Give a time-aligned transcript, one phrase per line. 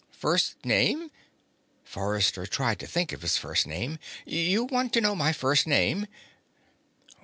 [0.17, 1.11] "First name?"
[1.83, 3.99] Forrester tried to think of his first name.
[4.25, 6.07] "You want to know my first name?"